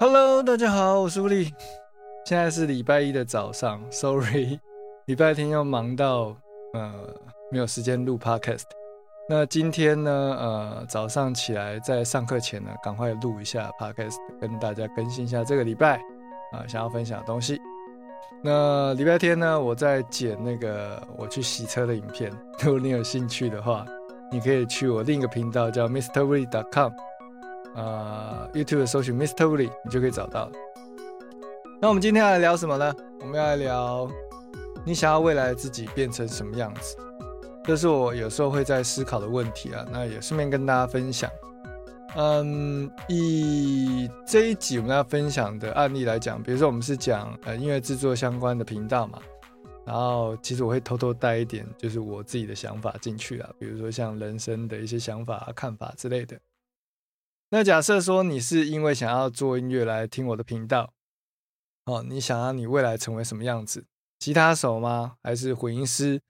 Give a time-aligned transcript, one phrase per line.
[0.00, 1.52] Hello，大家好，我是吴力。
[2.24, 4.58] 现在是礼拜一的早上，Sorry，
[5.04, 6.34] 礼拜天要忙到
[6.72, 6.90] 呃
[7.50, 8.62] 没有时间录 Podcast。
[9.28, 15.98] 那今天呢，呃早上起来在上课前呢，赶快录一下 Podcast，跟大家更新一下这个礼拜
[16.50, 17.60] 啊想要分享的东西。
[18.42, 22.32] 那礼拜天呢，我在剪那个我去洗车的影片。
[22.62, 23.84] 如果你有兴趣的话，
[24.32, 26.90] 你可以去我另一个频道叫 MrWilly.com，
[27.74, 29.46] 啊，YouTube 搜寻 Mr.
[29.46, 30.50] Willy，你就可以找到。
[31.80, 32.94] 那我们今天要来聊什么呢？
[33.20, 34.10] 我们要来聊
[34.84, 36.96] 你想要未来自己变成什么样子，
[37.64, 39.86] 这是我有时候会在思考的问题啊。
[39.90, 41.30] 那也顺便跟大家分享。
[42.16, 49.20] 嗯，以这一集我们要分享的案例来讲，比如说我们是讲呃音乐制作相关的频道嘛，
[49.86, 56.36] 然后其实我会偷偷带一点就是我自己的想法进去啊，比如说像人生的一些想法、看法之类的。
[57.50, 60.92] 那假设说你是因为想要做音乐来听我的频道，
[61.84, 63.84] 哦，你想要你未来成为什么样子？
[64.20, 65.16] 吉他手吗？
[65.22, 66.20] 还是混音师？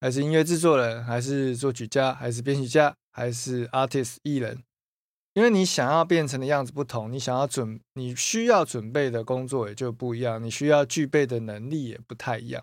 [0.00, 1.02] 还是音乐制作人？
[1.02, 2.12] 还是作曲家？
[2.12, 2.94] 还是编曲家？
[3.10, 4.62] 还是 artist 艺人？
[5.32, 12.62] 因为你想要变成的样子不同，你想要准，你需要准备的工作也就不一样，你需要具备的能力也不太一样。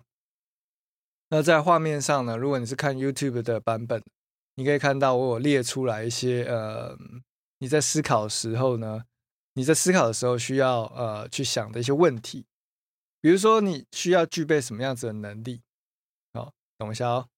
[1.30, 2.36] 那在画面上呢？
[2.36, 4.00] 如果你是看 YouTube 的版本，
[4.54, 6.96] 你可以看到我有列出来一些呃，
[7.64, 9.04] 你在思考的时候呢，
[9.54, 12.44] 你在思考的时候需要呃去想的一些问题，
[13.22, 15.62] 比如说你需要具备什么样子的能力？
[16.34, 17.30] 好，等一下哦。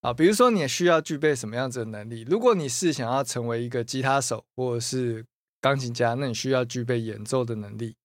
[0.00, 2.22] 啊，比如说你需要具备什么样子的能力？
[2.22, 5.24] 如果你是想要成为一个吉他手或者是
[5.60, 7.96] 钢琴家，那你需要具备演奏的能力。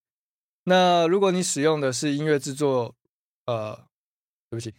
[0.66, 2.96] 那如果你使用的是音乐制作，
[3.48, 3.76] 呃，
[4.52, 4.76] 对不起，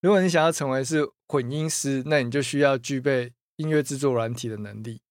[0.00, 5.02] 如果你想要成为是混音师，那你就需要具备音乐制作软体的能力，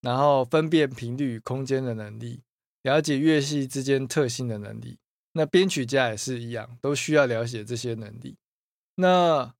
[0.00, 2.42] 然后分辨频率与空间的能力，
[2.82, 4.98] 了解乐器之间特性的能力。
[5.32, 8.36] 那编曲家也是一样，都需要了解这些能力。
[8.96, 9.54] 那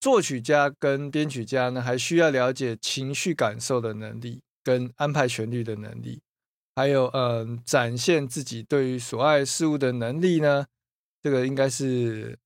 [0.00, 6.22] 作曲家跟编曲家呢，还需要了解情绪感受的能力，跟安排旋律的能力，
[6.74, 10.66] 还有嗯，展现自己对于所爱事物的能力呢。
[11.22, 12.38] 这个应该是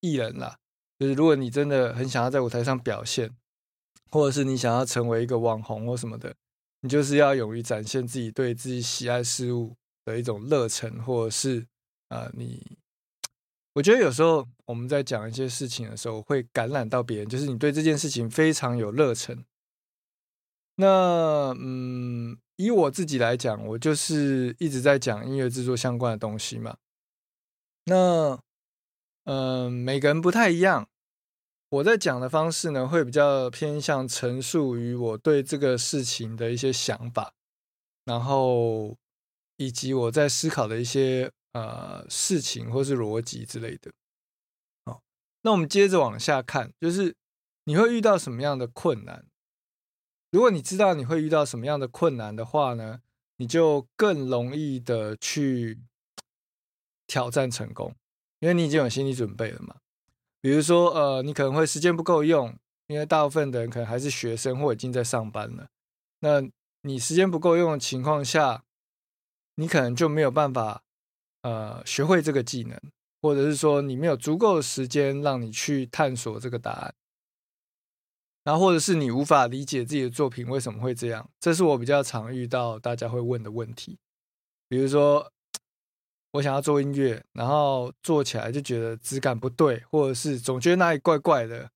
[0.00, 0.56] 艺人啦，
[0.98, 3.36] 就是如果你真的很想要在舞台上表现，
[4.10, 6.34] 或者是你想要成为一个网红或什么的，
[6.88, 9.74] 就是要勇于展现自己对自己喜爱事物
[10.04, 11.66] 的一种热忱，或者是
[12.08, 12.78] 啊你。
[13.74, 19.44] 我觉得有时候我们在讲一些事情的时候，会感染到别人，就是你对这件事情非常有热忱。
[20.76, 26.76] 那嗯，以我自己来讲，我就是一直在讲音乐制作相关的东西嘛。
[27.84, 28.38] 那
[29.24, 30.88] 嗯，每个人不太一样，
[31.68, 37.32] 我在讲的方式呢，会比较偏向陈述于我对这个事情的一些想法，
[38.04, 38.96] 然后
[39.56, 41.32] 以及我在思考的一些。
[41.52, 43.90] 呃，事情或是逻辑之类的，
[44.84, 45.00] 好，
[45.40, 47.16] 那我们接着往下看，就是
[47.64, 49.24] 你会遇到什么样的困难？
[50.30, 53.00] 如果你知道你会遇到什么样的困难的话呢，
[53.38, 55.80] 你就更容易的去
[57.06, 57.96] 挑战成功，
[58.40, 59.76] 因为你已经有心理准备了嘛。
[60.46, 65.66] 比如说，呃，你可能会时间不够用，因为大部分的人可能还是学生或已经在上班了。
[66.20, 66.40] 那
[66.82, 68.62] 你时间不够用的情况下，
[69.56, 70.84] 你可能就没有办法。
[71.42, 72.80] 呃，学会这个技能，
[73.20, 76.94] 或者是说你没有足够的时间让你去探索这个答案，
[78.44, 83.98] 然后或者是你无法理解自己的作品为什么会这样，这是我比较常遇到大家会问的问题。
[84.68, 85.32] 比如说，
[86.36, 91.70] 我想要做音乐，然后做起来就觉得质感不对，或者是总觉得哪里怪怪的，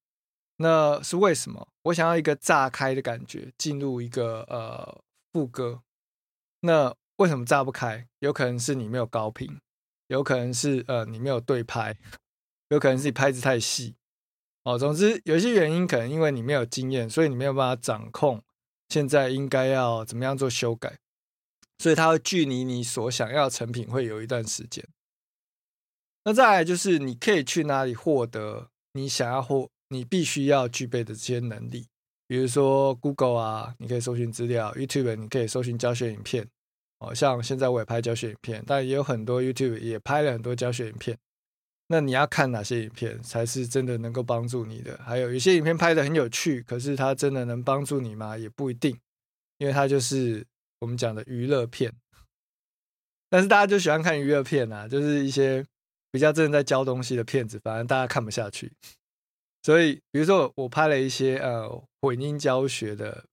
[0.57, 1.69] 那是为什么？
[1.83, 5.01] 我想要一个炸开的感觉，进入一个呃
[5.33, 5.83] 副歌，
[6.61, 6.95] 那。
[7.21, 8.09] 为什么炸不开？
[8.21, 9.61] 有可能是你没有高频，
[10.07, 11.95] 有可能是呃你没有对拍，
[12.71, 13.95] 有可能是你拍子太细
[14.63, 14.79] 哦。
[14.79, 18.43] 总之有些原因，可能因为你没有经验，所以你没有办法掌控
[18.89, 20.99] 现在应该要怎么样做修改，
[21.81, 24.87] 所以它会距离你所想要成品会有一段时间。
[26.25, 31.87] 那再来就是你可以去哪里获得你想要获你必须要具备的这些能力，
[32.29, 36.47] 比如说 Google 啊，你可以搜寻资料；YouTube 你可以搜寻教学影片。
[36.99, 41.17] 哦，像现在我也拍教学影片，但也有很多 YouTube 也拍了很多教学影片。
[41.87, 45.01] 那你要看哪些影片才是真的能够帮助你的？
[45.03, 48.37] 还有一些影片拍的很有趣，可是它真的能帮助你吗？
[48.37, 48.95] 也不一定，
[49.57, 50.47] 因为它就是
[50.81, 51.95] 我们讲的娱乐片。
[53.29, 55.65] 但是大家就喜欢看娱乐片啊，就是一些
[56.11, 58.73] 比较真的在教东西的片子，反而大家看不下去。
[59.63, 63.25] 所以，比如说我拍了一些呃混音教学的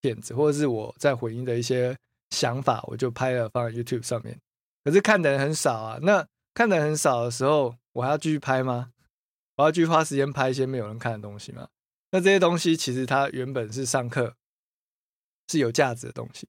[0.00, 1.96] 片子，或者是我在混音的一些。
[2.30, 4.36] 想法我就拍了放在 YouTube 上面，
[4.82, 6.00] 可是看的人很少啊。
[6.02, 8.90] 那看的人很少的时候，我还要继续拍吗？
[9.54, 11.68] 我要继续花时间拍一些没有人看的东西吗？
[12.10, 14.34] 那这些东西其实它原本是上课
[15.46, 16.48] 是有价值的东西。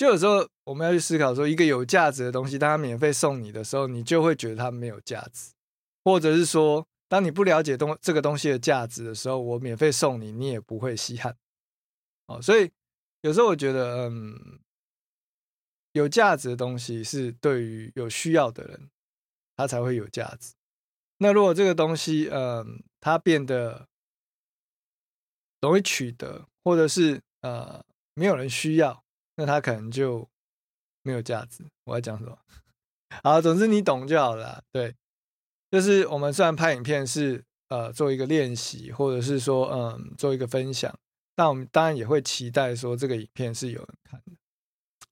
[0.00, 5.52] 就有时候我们要去思考说，一个有价值的东西，当它免费送你的时候，你就会觉得它没有价值，
[6.02, 11.36] 或者是说，当你不了解东这个东西的价值的时候，我免费送你，你也不会稀罕。
[12.28, 12.70] 哦，所以
[13.20, 14.60] 有时候我觉得，嗯，
[15.92, 18.88] 有价值的东西是对于有需要的人，
[19.54, 20.54] 它才会有价值。
[21.18, 23.86] 那如果这个东西，嗯，它变得
[25.60, 29.04] 容易取得，或者是呃没有人需要。
[29.36, 30.28] 那它可能就
[31.02, 31.64] 没有价值。
[31.84, 32.38] 我在讲什么？
[33.22, 34.62] 好，总之你懂就好了。
[34.70, 34.94] 对，
[35.70, 40.96] 就是我们虽然拍影片是呃做一个练习，或者是说嗯做一个分享，
[41.34, 44.32] 但我们当然也会期待说这个影片是有人看的。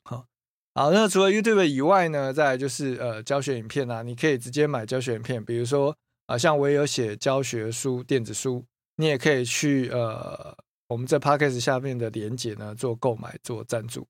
[0.05, 0.27] 好，
[0.75, 8.65] 好，那除了 YouTube 以外呢，再来就是呃教学影片啊，你可以直接买教学影片，比如说啊，像我也有写教学书电子书，
[8.97, 10.57] 你也可以去呃
[10.89, 14.09] 我们在 Podcast 下面的连接呢做购买做赞助。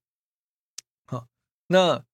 [1.06, 1.26] 好
[1.66, 2.04] 那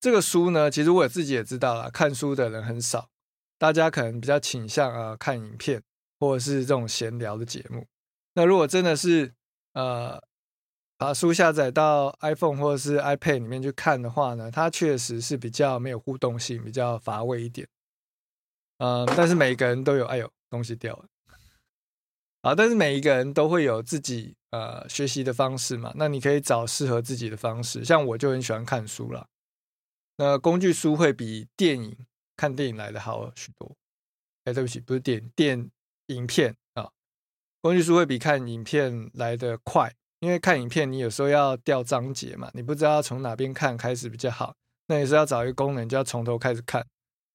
[0.00, 3.08] 这个书呢，其实我自己也知道了，看书的人很少，
[3.56, 5.82] 大家可能比较倾向啊看影片
[6.20, 7.86] 或者是这种闲聊的节目。
[8.34, 9.32] 那如果真的是
[9.72, 10.22] 呃
[10.98, 17.68] 把书下载到 iPhone 或者是 iPad 里面去看的话呢，它确实是比较没有互动性，比较乏味一点。
[18.78, 21.06] 嗯，但是每个人都有，哎呦，东西掉了。
[22.44, 27.82] 啊，但是每一个人都会有自己呃学习的方式嘛，那你可以找适合自己的方式。
[27.82, 29.26] 像我就很喜欢看书了，
[30.18, 31.96] 那工具书会比电影
[32.36, 33.74] 看电影来的好许多。
[34.44, 35.70] 哎，对不起，不是电电
[36.08, 36.90] 影片啊，
[37.62, 44.54] 工具书会比看影片来的快，因为看影片你有时候要调章节嘛，你不知道从哪边看开始比较好，
[44.88, 46.86] 那也是要找一个功能，就要从头开始看。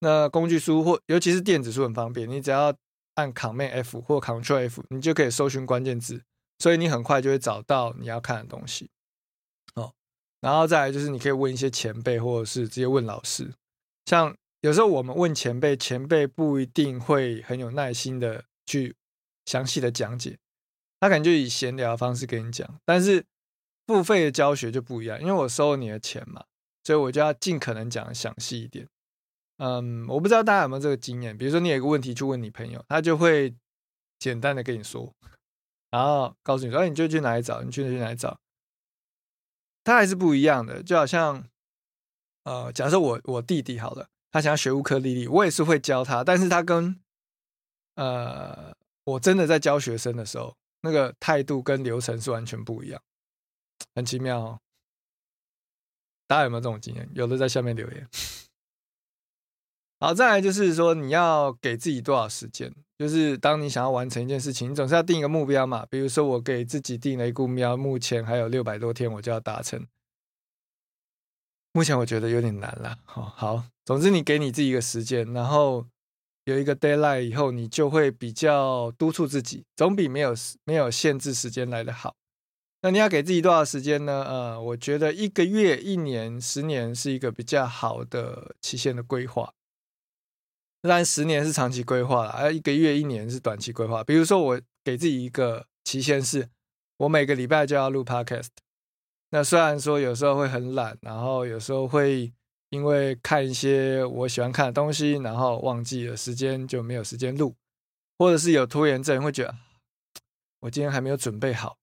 [0.01, 2.71] 那工具书或尤其是电子书很方便，你只要。
[3.19, 6.24] 按 Command F 或 Control F，你就可以搜寻关键字，
[6.60, 8.89] 所以你很快就会找到你要看的东西。
[9.75, 9.94] 哦，
[10.42, 13.54] 然后再来就是你可以问一些前辈，或者是直接问老师。
[14.06, 18.95] 像有时候我们问前辈，前辈不一定会很有耐心的去
[19.45, 20.38] 详细的讲解，
[21.00, 22.80] 他可能就以闲聊的方式跟你讲。
[22.86, 23.25] 但是
[23.86, 26.44] 付费的教学就不一样，因为我收了你的钱嘛，
[26.83, 28.88] 所以我就要尽可能讲的详细一点。
[29.59, 31.38] 嗯，我不知道大家有没有这个经验。
[31.38, 33.53] 比如说，你有一个问题去问你朋友，他就会
[34.17, 35.13] 简单的跟你说，
[35.91, 37.61] 然后告诉你说：“哎，你就去哪里找？
[37.61, 38.39] 你去去哪里找？”
[39.83, 40.81] 他还是不一样的。
[40.81, 41.45] 就好像，
[42.45, 46.97] 呃，假设我我弟弟好了，他想要学乌克丽丽，我也是会教他，但是他跟
[47.95, 48.73] 呃
[49.03, 53.01] 我真的在教学生的时候，那个态度跟流程是完全不一样，
[53.94, 54.59] 很奇妙哦。
[56.27, 57.09] 大家有没有这种经验？
[57.13, 58.07] 有的在下面留言。
[60.00, 62.74] 好，再来就是说，你要给自己多少时间？
[62.98, 65.86] 就是当你想要完成一件事情，你总是要定一个目标嘛。
[65.90, 69.86] 比如说，我给自己定了一个目标，目前还有六百多天，我就要达成。
[71.74, 72.98] 目前我觉得有点难了。
[73.04, 75.86] 好，好，总之你给你自己一个时间，然后
[76.45, 82.16] 有一个 deadline 以后，你就会比较督促自己，总比没有没有限制时间来的好。
[82.81, 84.24] 那你要给自己多少时间呢？
[84.25, 89.54] 呃，我觉得一个月、一年、十年是一个比较好的期限的规划。
[90.81, 94.02] 当然，十年是长期规划了，而一个月、一年是短期规划。
[94.04, 96.48] 比如说，我给自己一个期限，是
[96.98, 98.48] 我每个礼拜就要录 podcast。
[99.31, 102.31] 那虽然说有时候会很懒，然后有时候会
[102.69, 107.54] 因为看一些我喜欢看的东西，然后忘记了时间就没有时间录，
[108.18, 109.54] 或者是有拖延症，会觉得
[110.62, 111.78] 我今天还没有准备好，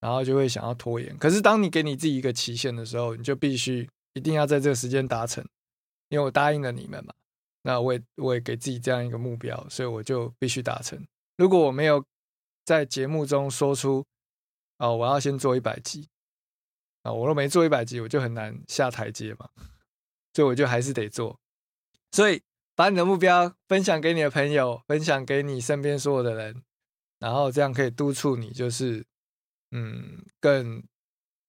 [0.00, 1.16] 然后就会想要拖延。
[1.16, 5.42] 可是当你给你自己一个期限的时候，你就必须一定要在这个时间达成，
[6.10, 7.14] 因为我答应了你们嘛。
[7.62, 11.06] 那我也我也给自己这样一个目标，所以我就必须达成。
[11.36, 12.04] 如果我没有
[12.64, 14.04] 在节目中说出，
[14.78, 16.08] 哦，我要先做一百集，
[17.02, 19.48] 啊，我若没做一百集，我就很难下台阶嘛。
[20.34, 21.38] 所以我就还是得做。
[22.10, 22.42] 所以
[22.74, 26.62] 把你的目标分享给你的朋友，分享给你身边所有的人，
[27.18, 29.06] 然后这样可以督促你，就是
[29.70, 30.82] 嗯，更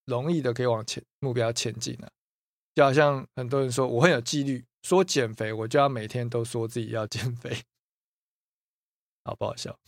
[0.06, 2.12] 容易的可以往前目标前进了。
[2.76, 4.64] 就好像很多人说我很有纪律。
[4.84, 7.64] 说减肥，我就要每天都说自己要减肥，
[9.24, 9.80] 好不好笑？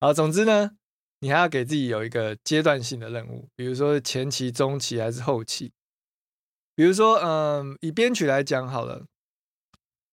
[0.00, 0.76] 好，总之呢，
[1.18, 5.72] 你还要给自己有一个阶段性的任务，比如说前期、中期还是后期。
[6.74, 9.04] 比如说，嗯，以编曲来讲好了，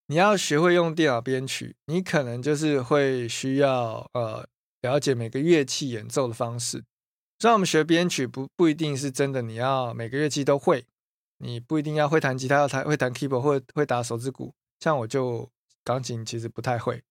[0.08, 4.46] 你要学会用电脑编曲，你可能就是会需要呃
[4.82, 6.84] 了解每个乐器演奏的方式。
[7.40, 10.86] 虽然我们学编曲不不一定是真的，你要每个乐器都会。
[11.40, 14.54] 你不一定要会弹吉他，要弹会弹 keyboard 或会打手指鼓。
[14.80, 15.50] 像我就
[15.84, 17.02] 钢琴其实不太会，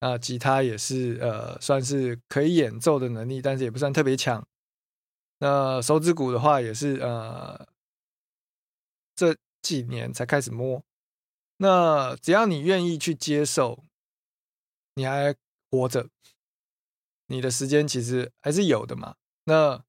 [0.00, 4.46] 啊，吉他也是呃算是可以演奏的能力，但是也不算特别强。
[5.38, 7.68] 那手指鼓的话也是呃
[9.14, 10.82] 这几年才开始摸。
[11.58, 13.84] 那只要你愿意去接受，
[14.94, 15.34] 你还
[15.70, 16.08] 活着，
[17.26, 19.14] 你的时间其实还是有的嘛。
[19.44, 19.84] 那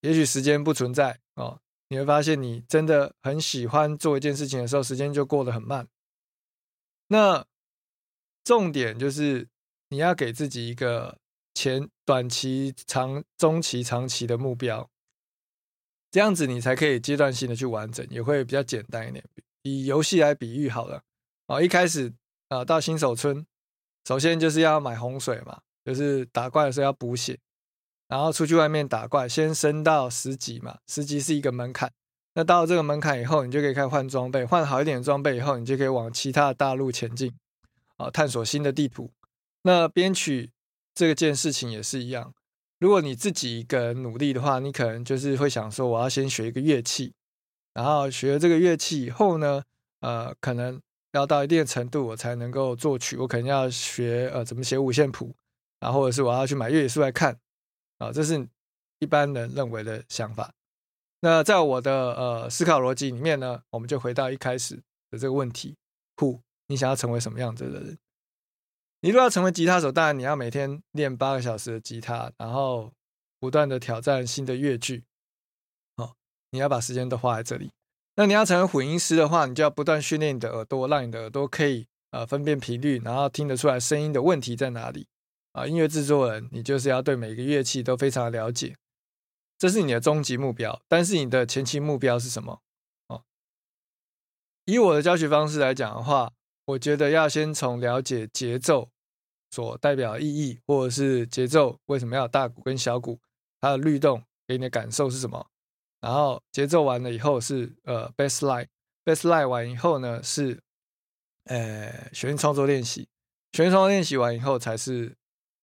[0.00, 1.61] 也许时间不存在哦。
[1.92, 5.86] 你会发现，你真的很喜欢做一件事情的时候，时间就过得很慢。
[7.08, 7.44] 那
[8.42, 9.46] 重点就是
[9.90, 11.18] 你要给自己一个
[11.52, 14.88] 前短期、长中期、长期的目标，
[16.10, 19.22] 这样子你才可以阶段性的去完整，也会比较简单一点。
[19.60, 21.02] 以游戏来比喻好了，
[21.46, 22.10] 啊，一开始
[22.48, 23.46] 啊到新手村，
[24.08, 27.38] 首先就是要买洪水嘛，就是打怪的时候要补血。
[28.12, 31.90] 然后出去外面打怪，先升到十级嘛，十级是一个门槛。
[32.34, 37.32] 那到了这个门槛以后，你就可以开始换装备，换好一点的装备以后，你就可以往其他的大陆前进，
[37.96, 39.10] 啊，探索新的地图。
[39.62, 40.50] 那编曲
[40.94, 42.34] 这件事情也是一样，
[42.78, 47.14] 如果你自己一个人努力的话，你可能就是会想说，我要先学一个乐器，
[47.72, 49.62] 然后学了这个乐器以后呢，
[50.00, 50.78] 呃，可能
[51.12, 55.34] 要到一定的程度，我才能够作曲，我可能要学呃怎么写五线谱，
[55.80, 57.38] 然后或者是我要去买乐理书来看。
[58.02, 58.48] 啊，这是
[58.98, 60.52] 一般人认为的想法。
[61.20, 64.74] 那在我的呃思考逻辑里面呢，我们就回到一开始
[65.10, 65.76] 的这个问题
[66.16, 66.40] ：Who？
[66.66, 67.98] 你想要成为什么样子的人？
[69.02, 72.92] 你如果要成为吉他手，当然你要每天练八个小时的吉他，然后
[73.38, 75.04] 不断的挑战新的乐句。
[75.96, 76.14] 哦，
[76.50, 77.70] 你要把时间都花在这里。
[78.16, 85.06] 那你要成为混音师的话，你就要不断训练你的耳朵，让你的耳朵可以呃分辨频率，然后听得出来声音的问题在哪里。
[85.52, 88.74] 啊，音乐制作人，你就是要对每个乐器都非常了解，
[89.58, 90.80] 这是你的终极目标。
[90.88, 92.62] 但是你的前期目标是什么？
[93.08, 93.22] 哦，
[94.64, 96.32] 以我的教学方式来讲的话，
[96.64, 98.88] 我觉得要先从了解节奏
[99.50, 103.20] 所代表意义，或者是节奏为什么要大鼓跟小鼓，
[103.60, 105.46] 它的律动给你的感受是什么。
[106.00, 110.58] 然后节奏完了以后是呃 bass line，bass line 完以后呢是
[111.44, 113.06] 呃旋律创作练习，
[113.52, 115.14] 旋律创作练习完以后才是。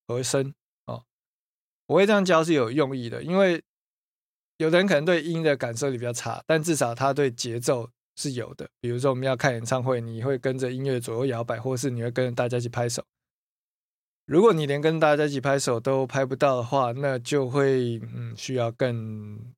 [0.09, 0.51] 和声
[0.85, 1.03] 哦，
[1.85, 3.63] 我会这样教是有用意的，因为
[4.57, 8.67] 有的人可能对音的感受力比较差，但至少他对节奏是有的。
[8.81, 13.05] 比如说我们要看演唱会，你会跟着音乐左右摇摆，或是你会跟着大家一起拍手。
[14.25, 19.53] 如果你连跟大家一起拍手都拍不到的话，那就会嗯需要更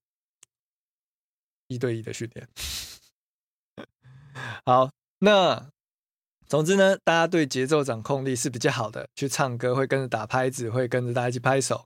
[1.67, 2.49] 一对一的训练。
[4.65, 5.71] 好，那。
[6.51, 11.85] 总之呢，大家对节奏掌控力是比较好的，去唱歌会跟着打拍子，会跟着大家一起拍手。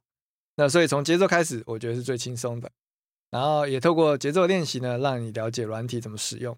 [0.55, 2.71] 那所以从节奏开始，我觉得是最轻松的。
[3.29, 6.57] 然后也透过节奏练习呢，让你了解软体怎么使用。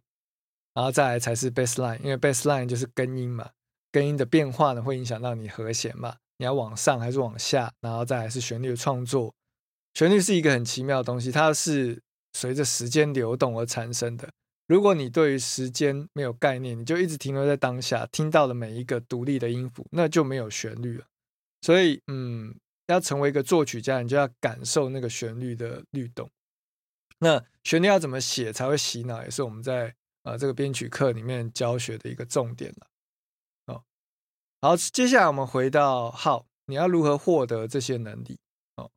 [0.74, 3.50] 然后再来才是 bass line，因为 bass line 就是根音嘛，
[3.92, 7.74] 根音的变化呢会影响到你和弦嘛，你要往上还是往下？
[7.82, 9.34] 然后再来是旋律的创作。
[9.96, 14.30] 旋律是一个很奇妙的东西，它是随着时间流动而产生的。
[14.68, 21.06] 如果你对于时间没有概念，你就一直停留在当下，听到的每一个独立的音符，那就没有旋律了。
[21.62, 22.54] 所以，嗯，
[22.88, 26.30] 要成为一个作曲家，你就要感受那个旋律的律动。
[27.20, 32.88] 那旋律要怎么写才会洗脑，也是我们在呃这个编曲课里面教学的一个重点了。
[33.74, 33.84] 哦，
[34.62, 38.38] 好，接下来我们回到号，你要如何获得这些能力？
[38.76, 38.92] 哦，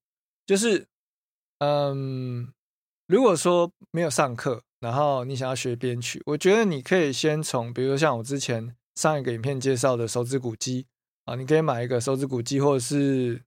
[0.45, 0.89] 就是，
[1.59, 2.53] 嗯，
[3.07, 4.65] 如果说没有上课。
[4.81, 10.87] 然后你想要学编曲，我觉得你可以先从，比如说像我之前上一个影片介绍的手指鼓机
[11.27, 13.43] 啊，你可以买一个手指鼓机或者是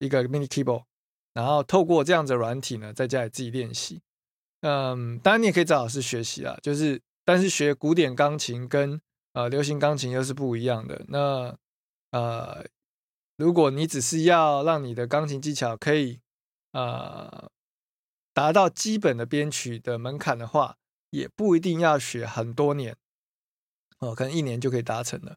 [0.00, 0.84] 一个 mini keyboard，
[1.32, 4.02] 然后透过这样子软体呢，在家里自己练习。
[4.60, 9.00] 嗯，当然你也可以找老师学习啦，就是但是学古典钢琴跟
[9.32, 11.06] 呃流行钢琴又是不一样的。
[11.08, 11.56] 那
[12.10, 12.66] 呃，
[13.38, 16.20] 如果你只是要让你的钢琴技巧可以
[16.72, 17.50] 呃。
[18.36, 20.76] 达到基本的编曲的门槛的话，
[21.08, 22.94] 也不一定要学很多年，
[24.00, 25.36] 哦，可能一年就可以达成了。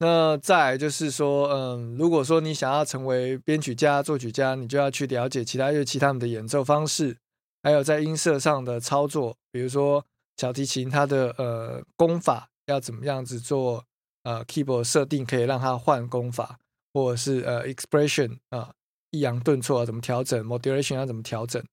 [0.00, 7.16] 那再就是说，嗯，如果说你想要成为编曲家、作曲家，你就要去了解其他乐器他们的演奏方式，
[7.62, 10.04] 还有在音色上的操作，比如说
[10.38, 13.84] 小提琴它的呃功法要怎么样子做，
[14.24, 16.58] 呃，keyboard 设定可以让它换功法，
[16.92, 18.72] 或者是呃 expression 啊
[19.12, 21.64] 抑扬顿挫怎么调整，modulation 要怎么调整。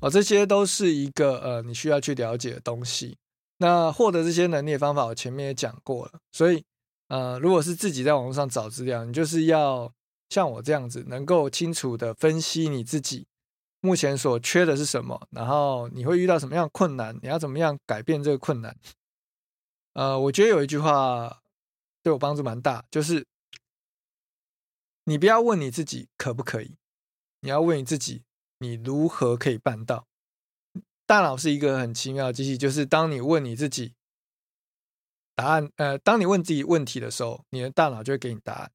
[0.00, 3.16] 哦，这些都是一个呃，你需要去了解的东西。
[3.58, 6.12] 那获得这些能力的方法，我前面也讲过了。
[6.32, 6.64] 所以，
[7.08, 9.92] 呃，如果是自己在网络上找资料，你就是要
[10.30, 13.26] 像我这样子，能够清楚的分析你自己
[13.80, 18.74] 目前所缺的是什么，然后你会遇到什么样困难，你要怎么样改变这个困难。
[19.92, 21.42] 呃，我觉得有一句话
[22.02, 23.26] 对我帮助蛮大，就是
[25.04, 26.76] 你不要问你自己可不可以，
[27.40, 28.22] 你要问你自己
[28.60, 30.06] 你如何可以办到。
[31.06, 33.94] 大脑是一个很奇妙的机器，就是当你问你自己
[35.34, 38.70] 答案，呃，当你问自己问题的时候，你的大脑就会给你答案。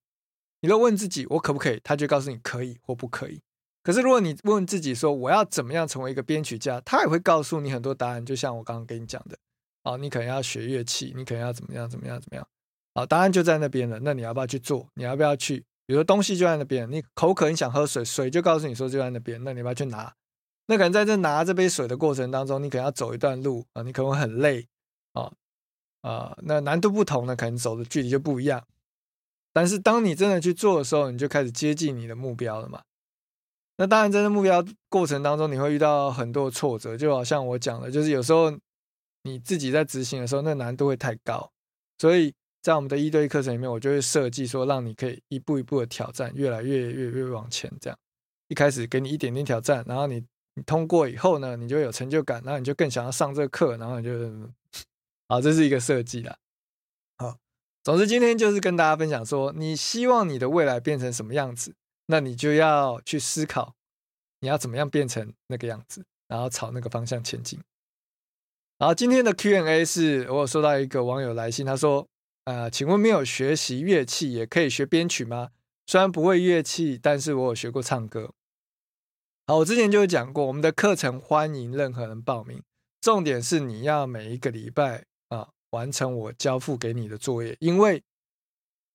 [0.59, 3.41] 你若问自己我可不可以，他就告诉你可以或不可以。
[3.83, 8.25] 可是如果你问自己说我要怎么样成为一个编曲家，他也会告诉你很多答案。
[8.25, 9.37] 就像我刚刚跟你讲的，
[9.83, 12.47] 哦，你可能要学乐器，你可能要怎么样怎么样怎么样，
[12.95, 13.99] 好，答案就在那边了。
[14.01, 14.89] 那你要不要去做？
[14.95, 15.63] 你要不要去？
[15.85, 20.13] 比如说东西就在那边，你口渴，你想喝水，水就告诉你说就在那边，那你要不要去拿？
[20.67, 24.67] 那可能在这拿这杯水的过程当中，你可能要走一段路啊，你可能会很累
[25.13, 25.31] 啊
[26.01, 28.65] 啊，那难度不同呢，可能走的距离就不一样。
[29.53, 32.81] 但是当你真的去做的时候，你就开始接近你的目标了嘛。
[33.77, 38.51] 那当然，在这目标过程当中，你会遇到很多挫折，就好像我讲的，就是有时候
[39.23, 41.51] 你自己在执行的时候，那难度会太高。
[41.97, 42.33] 所以
[42.65, 47.71] 在我们的一对一课程里面，我就会设计说，让你可以一步一步的挑战，越来越越越往前。
[47.79, 47.99] 这样
[48.47, 50.25] 一开始给你一点点挑战，然后你。
[50.57, 54.49] 你通过以后呢，你就有成就感，然后你就更想要上这个课，然后你就，
[55.27, 56.37] 好，这是一个设计啦。
[57.17, 57.37] 好，
[57.83, 63.75] 总之今天就是跟大家分享说，你希望你的未来变成什么样子，那你就要去思考，
[64.39, 67.59] 你要怎么样变成那个样子，然后朝那个方向前进。
[68.77, 72.07] 然后今天的 Q&A 是我有收到一个网友来信，他说，
[72.45, 75.49] 呃，请问没有学习乐器也可以学编曲吗？
[75.87, 78.33] 虽然不会乐器，但是我有学过唱歌。
[79.47, 82.61] 好，我之前就有讲过，我们的课程欢迎任何人报名。
[83.01, 88.03] 重点是你要每一个礼拜啊完成我交付给你的作业，因为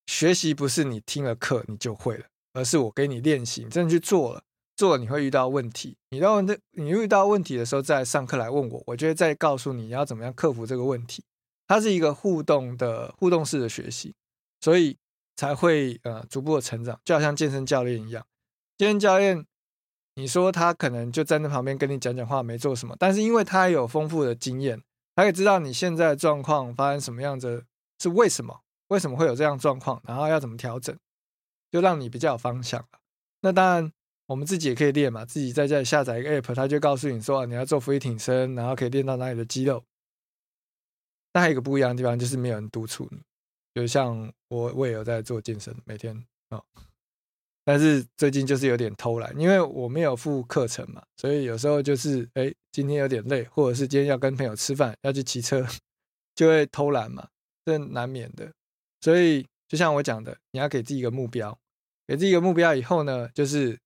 [0.06, 4.42] 学习不是你听了课你就会了，而是我给你练习，你真的去做了，
[4.76, 11.24] 做了你会遇到问题，你到那你遇到问题的时候再上课来问我，我就会再告诉你要怎么样克服这个问题。
[11.70, 14.12] 它是一个互动的互动式的学习，
[14.60, 14.98] 所以
[15.36, 18.26] 才会呃逐步的成长，就好像健身教练一样，
[18.76, 19.46] 健身教练。
[20.16, 24.82] 你说他可能就站在旁边跟你讲讲话，没做什么，但是因为他有丰富的经验，
[25.14, 27.64] 他可以知道你现在的状况发生什么样子，
[28.00, 30.98] 是为什么，为什么会有这样状况，然后要怎么调整，
[31.70, 32.84] 就让你比较有方向
[33.42, 33.92] 那当然，
[34.26, 39.84] 我们自己也可以练嘛，自己在家里下载一个 app，他就告诉你说你要做俯卧挺身，然后可以练到哪里的肌肉。
[41.32, 43.18] 但还有一个不一样的地方，就是没有人督促你，
[43.74, 46.16] 就像我，我也有在做健身，每天
[46.48, 46.62] 啊。
[47.62, 55.64] 但是最近就是有点偷懒，因为我没有付课程嘛，所以有时候就是哎，今天有点累，或者是今天要跟朋友吃饭，要去骑车，
[56.34, 57.28] 就会偷懒嘛，
[57.64, 58.50] 这难免的。
[59.00, 61.56] 所以就像我讲的，你要给自己一个目标，
[62.08, 63.78] 给自己一个目标以后呢，就是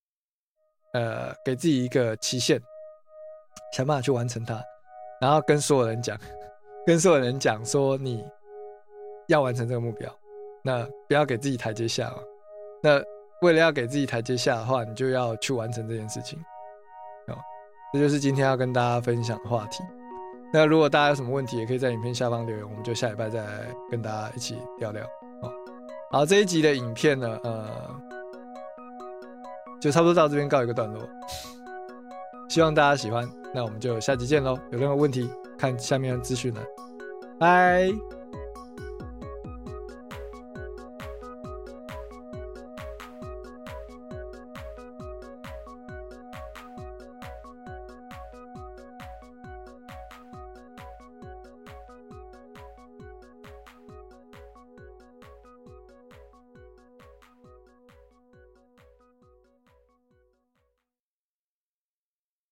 [0.94, 2.58] 呃，给自己一个期限，
[3.76, 4.62] 想办法去完成它，
[5.20, 6.18] 然后跟所有人讲，
[6.86, 8.24] 跟所有人讲说你
[9.28, 10.10] 要完成这个目标，
[10.62, 12.18] 那不要给自己台阶下嘛，
[12.82, 13.02] 那。
[13.42, 16.38] 为了要给自己台阶下的话，你就要去完成这件事情。
[17.26, 17.36] 哦，
[17.92, 19.82] 这就是今天要跟大家分享的话题。
[20.50, 23.44] 那如果大家有什么问题，也可以在影片下方留言，我们就下礼拜再
[23.90, 25.04] 跟大家一起聊聊。
[25.42, 25.52] 哦，
[26.10, 27.70] 好，这一集的影片呢，呃，
[29.78, 31.02] 就差不多到这边告一个段落。
[32.48, 34.58] 希望大家喜欢，那我们就下集见喽。
[34.70, 36.62] 有任何问题，看下面的资讯了。
[37.38, 38.23] 拜。